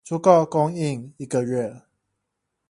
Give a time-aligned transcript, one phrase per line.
[0.03, 1.83] 足夠供應一個月